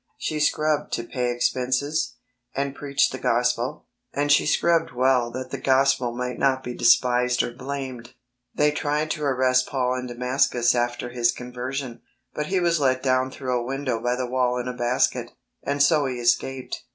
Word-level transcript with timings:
She 0.17 0.39
scrubbed 0.39 0.91
to 0.93 1.03
pay 1.03 1.29
expenses, 1.29 2.15
and 2.55 2.73
preached 2.73 3.11
the 3.11 3.19
Gospel, 3.19 3.85
and 4.11 4.31
she 4.31 4.47
scrubbed 4.47 4.91
well 4.93 5.29
that 5.29 5.51
the 5.51 5.59
Gospel 5.59 6.11
might 6.11 6.39
not 6.39 6.63
be 6.63 6.73
despised 6.73 7.43
or 7.43 7.53
blamed. 7.53 8.15
They 8.51 8.71
tried 8.71 9.11
to 9.11 9.23
arrest 9.23 9.67
Paul 9.67 9.93
in 9.93 10.07
Damascus 10.07 10.73
after 10.73 11.09
his 11.09 11.31
conversion, 11.31 12.01
but 12.33 12.47
he 12.47 12.59
was 12.59 12.79
let 12.79 13.03
down 13.03 13.29
through 13.29 13.53
a 13.55 13.63
window 13.63 14.01
by 14.01 14.15
the 14.15 14.25
wall 14.25 14.57
in 14.57 14.67
a 14.67 14.73
basket, 14.73 15.33
and 15.61 15.83
so 15.83 16.07
escaped. 16.07 16.83